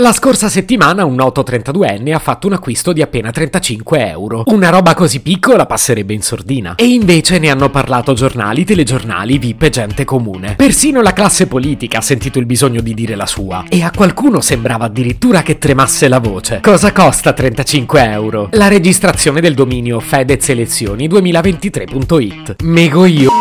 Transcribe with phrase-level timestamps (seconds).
[0.00, 4.44] La scorsa settimana un noto 32enne ha fatto un acquisto di appena 35 euro.
[4.46, 6.76] Una roba così piccola passerebbe in sordina.
[6.76, 10.54] E invece ne hanno parlato giornali, telegiornali, VIP e gente comune.
[10.54, 13.64] Persino la classe politica ha sentito il bisogno di dire la sua.
[13.68, 16.60] E a qualcuno sembrava addirittura che tremasse la voce.
[16.62, 18.50] Cosa costa 35 euro?
[18.52, 22.62] La registrazione del dominio fedezelezioni2023.it.
[22.62, 23.32] Mego io.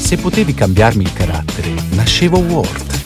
[0.00, 3.05] Se potevi cambiarmi il carattere, nascevo Word.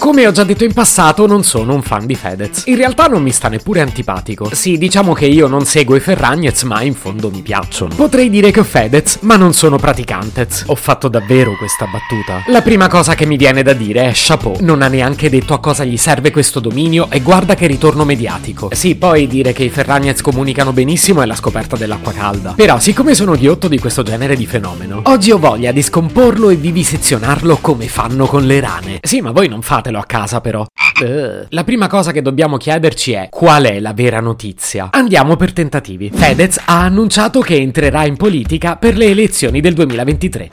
[0.00, 2.62] Come ho già detto in passato, non sono un fan di Fedez.
[2.68, 4.48] In realtà non mi sta neppure antipatico.
[4.50, 7.94] Sì, diciamo che io non seguo i Ferragnez, ma in fondo mi piacciono.
[7.94, 10.64] Potrei dire che ho Fedez, ma non sono praticantez.
[10.68, 12.44] Ho fatto davvero questa battuta.
[12.46, 14.56] La prima cosa che mi viene da dire è chapeau.
[14.60, 18.70] Non ha neanche detto a cosa gli serve questo dominio e guarda che ritorno mediatico.
[18.72, 22.54] Sì, poi dire che i Ferragnez comunicano benissimo è la scoperta dell'acqua calda.
[22.56, 26.56] Però, siccome sono ghiotto di questo genere di fenomeno, oggi ho voglia di scomporlo e
[26.56, 28.98] vivisezionarlo come fanno con le rane.
[29.02, 30.64] Sì, ma voi non fatelo a casa però.
[31.02, 31.46] Uh.
[31.48, 34.88] La prima cosa che dobbiamo chiederci è qual è la vera notizia.
[34.92, 36.10] Andiamo per tentativi.
[36.12, 40.48] Fedez ha annunciato che entrerà in politica per le elezioni del 2023.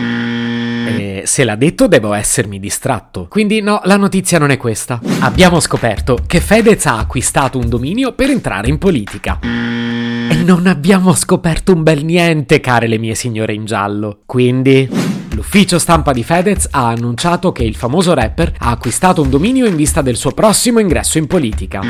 [0.87, 3.27] E se l'ha detto devo essermi distratto.
[3.29, 4.99] Quindi no, la notizia non è questa.
[5.19, 9.39] Abbiamo scoperto che Fedez ha acquistato un dominio per entrare in politica.
[9.41, 14.21] E non abbiamo scoperto un bel niente, care le mie signore in giallo.
[14.25, 15.06] Quindi...
[15.37, 19.75] L'ufficio stampa di Fedez ha annunciato che il famoso rapper ha acquistato un dominio in
[19.75, 21.81] vista del suo prossimo ingresso in politica.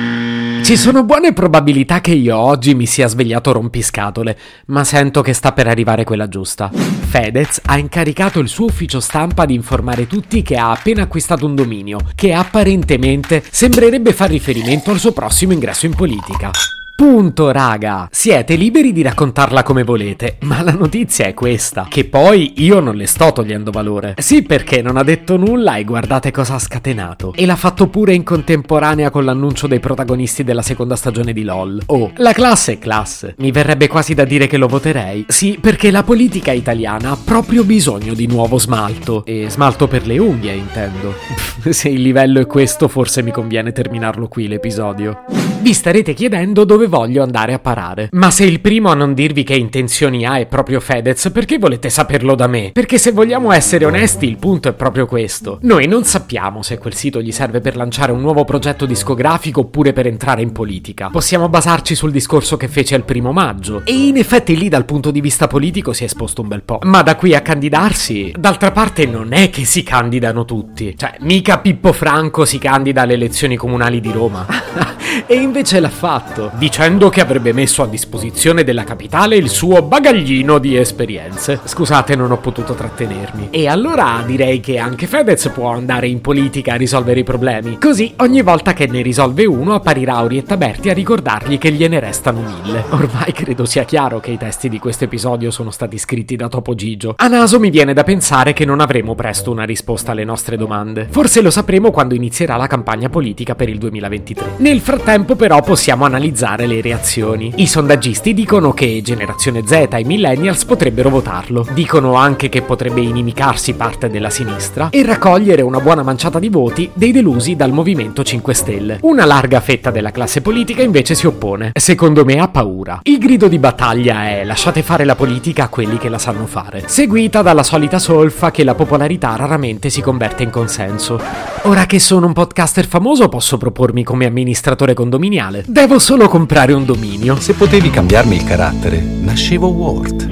[0.61, 5.53] Ci sono buone probabilità che io oggi mi sia svegliato rompiscatole, ma sento che sta
[5.53, 6.69] per arrivare quella giusta.
[6.73, 11.55] Fedez ha incaricato il suo ufficio stampa di informare tutti che ha appena acquistato un
[11.55, 16.51] dominio, che apparentemente sembrerebbe far riferimento al suo prossimo ingresso in politica.
[16.97, 18.09] Punto, raga.
[18.11, 21.85] Siete liberi di raccontarla come volete, ma la notizia è questa.
[21.87, 24.15] Che poi io non le sto togliendo valore.
[24.17, 27.33] Sì, perché non ha detto nulla e guardate cosa ha scatenato.
[27.35, 31.83] E l'ha fatto pure in contemporanea con l'annuncio dei protagonisti della seconda stagione di LOL.
[31.85, 33.35] Oh, la classe è classe.
[33.37, 35.25] Mi verrebbe quasi da dire che lo voterei.
[35.27, 39.23] Sì, perché la politica italiana ha proprio bisogno di nuovo smalto.
[39.23, 41.13] E smalto per le unghie, intendo.
[41.69, 45.25] Se il livello è questo, forse mi conviene terminarlo qui l'episodio.
[45.59, 48.09] Vi starete chiedendo dove voglio andare a parare.
[48.11, 51.89] Ma se il primo a non dirvi che intenzioni ha è proprio Fedez, perché volete
[51.89, 52.69] saperlo da me?
[52.71, 55.57] Perché se vogliamo essere onesti, il punto è proprio questo.
[55.63, 59.93] Noi non sappiamo se quel sito gli serve per lanciare un nuovo progetto discografico oppure
[59.93, 61.09] per entrare in politica.
[61.09, 63.81] Possiamo basarci sul discorso che fece il primo maggio.
[63.83, 66.79] E in effetti lì dal punto di vista politico si è esposto un bel po'.
[66.83, 70.95] Ma da qui a candidarsi, d'altra parte non è che si candidano tutti.
[70.95, 74.45] Cioè, mica Pippo Franco si candida alle elezioni comunali di Roma.
[75.25, 80.57] e invece l'ha fatto, dicendo che avrebbe messo a disposizione della capitale il suo bagaglino
[80.57, 81.61] di esperienze.
[81.63, 83.47] Scusate, non ho potuto trattenermi.
[83.49, 87.77] E allora direi che anche Fedez può andare in politica a risolvere i problemi.
[87.79, 92.41] Così ogni volta che ne risolve uno apparirà Orietta Berti a ricordargli che gliene restano
[92.41, 92.83] mille.
[92.89, 96.75] Ormai credo sia chiaro che i testi di questo episodio sono stati scritti da Topo
[96.75, 97.13] Gigio.
[97.15, 101.07] A naso mi viene da pensare che non avremo presto una risposta alle nostre domande.
[101.09, 104.55] Forse lo sapremo quando inizierà la campagna politica per il 2023.
[104.57, 107.53] Nel frattempo però possiamo analizzare le reazioni.
[107.55, 111.65] I sondaggisti dicono che generazione Z e millennials potrebbero votarlo.
[111.71, 116.89] Dicono anche che potrebbe inimicarsi parte della sinistra e raccogliere una buona manciata di voti
[116.93, 118.97] dei delusi dal Movimento 5 Stelle.
[119.03, 121.71] Una larga fetta della classe politica invece si oppone.
[121.73, 122.99] Secondo me ha paura.
[123.03, 126.83] Il grido di battaglia è lasciate fare la politica a quelli che la sanno fare,
[126.87, 131.21] seguita dalla solita solfa che la popolarità raramente si converte in consenso.
[131.63, 134.95] Ora che sono un podcaster famoso posso propormi come amministratore
[135.27, 135.63] condominiale.
[135.67, 137.39] Devo solo comprare un dominio.
[137.39, 140.29] Se potevi cambiarmi il carattere, nascevo Word.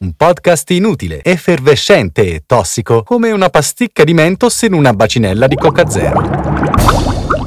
[0.00, 5.56] Un podcast inutile, effervescente e tossico, come una pasticca di mentos in una bacinella di
[5.56, 6.74] Coca Zero.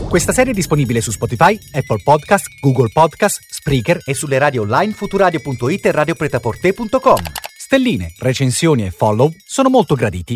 [0.09, 4.94] Questa serie è disponibile su Spotify, Apple Podcast, Google Podcast, Spreaker e sulle radio online
[4.94, 7.18] futuradio.it e radiopretaporte.com.
[7.56, 10.36] Stelline, recensioni e follow sono molto graditi.